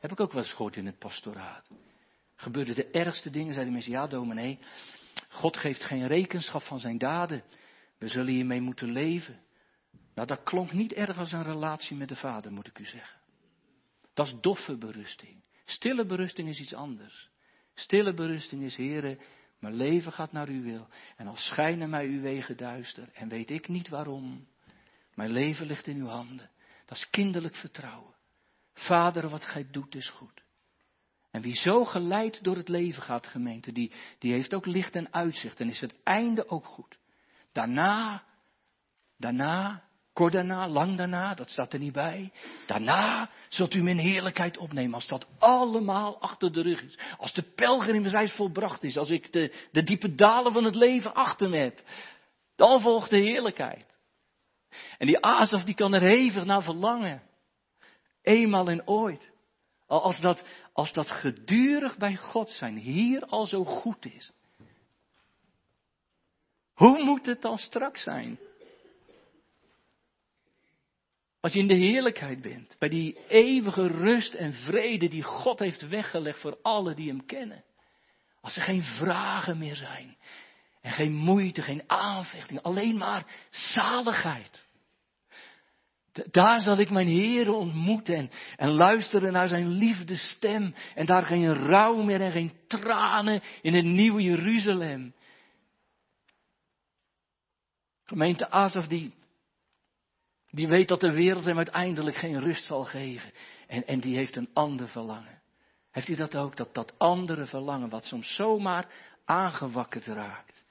[0.00, 1.68] Heb ik ook wel eens gehoord in het pastoraat.
[2.34, 4.58] Gebeurden de ergste dingen, zeiden mensen, ja dominee,
[5.28, 7.42] God geeft geen rekenschap van zijn daden.
[8.02, 9.40] We zullen hiermee moeten leven.
[10.14, 13.20] Nou, dat klonk niet erg als een relatie met de Vader, moet ik u zeggen.
[14.14, 15.44] Dat is doffe berusting.
[15.64, 17.30] Stille berusting is iets anders.
[17.74, 19.18] Stille berusting is, heren,
[19.58, 20.88] mijn leven gaat naar uw wil.
[21.16, 24.46] En al schijnen mij uw wegen duister en weet ik niet waarom.
[25.14, 26.50] Mijn leven ligt in uw handen.
[26.86, 28.14] Dat is kinderlijk vertrouwen.
[28.72, 30.42] Vader, wat gij doet is goed.
[31.30, 35.12] En wie zo geleid door het leven gaat, gemeente, die, die heeft ook licht en
[35.12, 37.00] uitzicht en is het einde ook goed.
[37.52, 38.22] Daarna,
[39.16, 39.82] daarna,
[40.12, 42.32] kort daarna, lang daarna, dat staat er niet bij.
[42.66, 46.98] Daarna zult u mijn heerlijkheid opnemen als dat allemaal achter de rug is.
[47.18, 51.48] Als de pelgrimreis volbracht is, als ik de, de diepe dalen van het leven achter
[51.48, 51.82] me heb.
[52.56, 53.86] Dan volgt de heerlijkheid.
[54.98, 57.22] En die Azaf die kan er hevig naar verlangen.
[58.22, 59.32] Eenmaal en ooit.
[59.86, 64.32] Als dat, als dat gedurig bij God zijn hier al zo goed is.
[66.74, 68.38] Hoe moet het dan straks zijn?
[71.40, 75.88] Als je in de heerlijkheid bent, bij die eeuwige rust en vrede die God heeft
[75.88, 77.64] weggelegd voor alle die Hem kennen.
[78.40, 80.16] Als er geen vragen meer zijn.
[80.80, 84.66] En geen moeite, geen aanvechting, alleen maar zaligheid.
[86.30, 90.74] Daar zal ik mijn Heer ontmoeten en, en luisteren naar zijn liefdestem.
[90.94, 95.14] En daar geen rouw meer en geen tranen in het nieuwe Jeruzalem.
[98.12, 99.14] Gemeente Azaf die,
[100.50, 103.32] die weet dat de wereld hem uiteindelijk geen rust zal geven.
[103.66, 105.42] En, en die heeft een ander verlangen.
[105.90, 106.56] Heeft u dat ook?
[106.56, 108.88] Dat, dat andere verlangen wat soms zomaar
[109.24, 110.64] aangewakkerd raakt.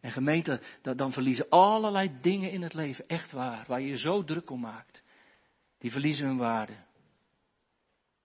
[0.00, 4.24] En gemeente, dan verliezen allerlei dingen in het leven, echt waar, waar je je zo
[4.24, 5.02] druk om maakt.
[5.78, 6.76] Die verliezen hun waarde.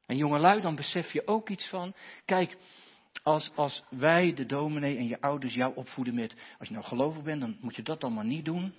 [0.06, 1.96] En jongelui, dan besef je ook iets van,
[2.26, 2.58] kijk,
[3.24, 7.24] als, als wij, de dominee en je ouders jou opvoeden met, als je nou gelovig
[7.24, 8.74] bent, dan moet je dat allemaal niet doen.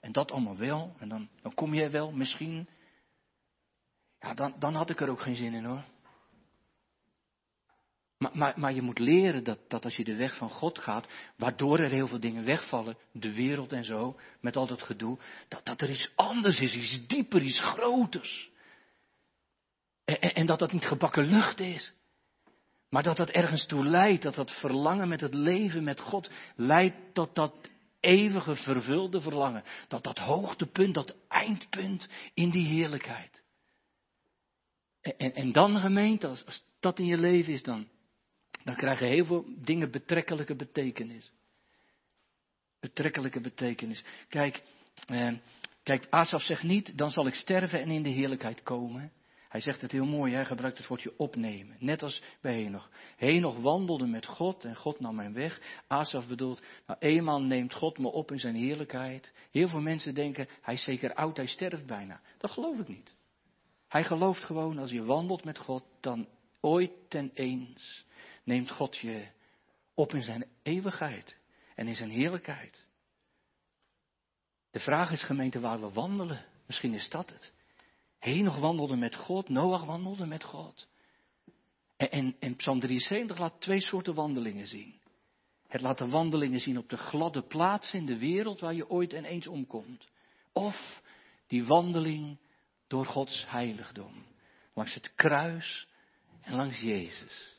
[0.00, 0.94] En dat allemaal wel.
[0.98, 2.68] En dan, dan kom jij wel, misschien.
[4.20, 5.84] Ja, dan, dan had ik er ook geen zin in hoor.
[8.18, 11.08] Maar, maar, maar, je moet leren dat, dat als je de weg van God gaat,
[11.36, 15.18] waardoor er heel veel dingen wegvallen, de wereld en zo, met al dat gedoe,
[15.48, 18.50] dat, dat er iets anders is, iets dieper, iets groters.
[20.04, 21.92] En, en, en dat dat niet gebakken lucht is.
[22.90, 26.96] Maar dat dat ergens toe leidt, dat dat verlangen met het leven met God leidt
[27.12, 27.70] tot dat
[28.00, 29.64] eeuwige vervulde verlangen.
[29.88, 33.42] Dat dat hoogtepunt, dat eindpunt in die heerlijkheid.
[35.00, 37.88] En, en, en dan gemeente, als, dat in je leven is, dan,
[38.64, 41.32] dan krijgen heel veel dingen betrekkelijke betekenis.
[42.80, 44.04] Betrekkelijke betekenis.
[44.28, 44.62] Kijk,
[45.06, 45.32] eh,
[45.82, 49.12] kijk, Asaf zegt niet, dan zal ik sterven en in de heerlijkheid komen.
[49.50, 51.76] Hij zegt het heel mooi, hij gebruikt het woordje opnemen.
[51.78, 52.90] Net als bij Henoch.
[53.16, 55.60] Henoch wandelde met God en God nam hem weg.
[55.86, 59.32] Asaf bedoelt, nou eenmaal neemt God me op in zijn heerlijkheid.
[59.50, 62.20] Heel veel mensen denken, hij is zeker oud, hij sterft bijna.
[62.38, 63.14] Dat geloof ik niet.
[63.88, 66.28] Hij gelooft gewoon, als je wandelt met God, dan
[66.60, 68.04] ooit ten eens
[68.44, 69.26] neemt God je
[69.94, 71.36] op in zijn eeuwigheid
[71.74, 72.84] en in zijn heerlijkheid.
[74.70, 76.44] De vraag is gemeente waar we wandelen.
[76.66, 77.52] Misschien is dat het.
[78.20, 80.88] Henoch wandelde met God, Noach wandelde met God.
[81.96, 85.00] En, Psalm 73 laat twee soorten wandelingen zien.
[85.68, 89.12] Het laat de wandelingen zien op de gladde plaats in de wereld waar je ooit
[89.12, 90.08] en eens omkomt.
[90.52, 91.02] Of
[91.46, 92.38] die wandeling
[92.86, 94.26] door Gods heiligdom.
[94.74, 95.88] Langs het kruis
[96.40, 97.58] en langs Jezus.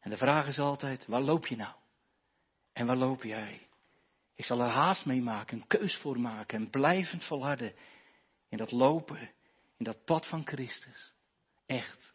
[0.00, 1.74] En de vraag is altijd, waar loop je nou?
[2.72, 3.66] En waar loop jij?
[4.34, 7.74] Ik zal er haast mee maken, een keus voor maken en blijvend volharden
[8.48, 9.30] in dat lopen
[9.84, 11.12] in dat pad van Christus.
[11.66, 12.12] Echt.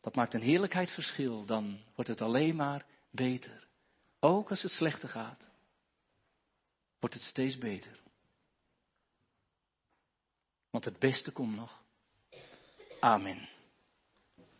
[0.00, 1.44] Dat maakt een heerlijkheid verschil.
[1.44, 3.68] Dan wordt het alleen maar beter.
[4.20, 5.48] Ook als het slechter gaat,
[6.98, 8.00] wordt het steeds beter.
[10.70, 11.82] Want het beste komt nog.
[13.00, 13.48] Amen.